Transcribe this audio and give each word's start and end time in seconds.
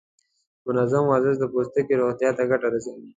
منظم 0.65 1.03
ورزش 1.09 1.35
د 1.39 1.43
پوستکي 1.53 1.93
روغتیا 2.01 2.29
ته 2.37 2.43
ګټه 2.51 2.67
رسوي. 2.73 3.07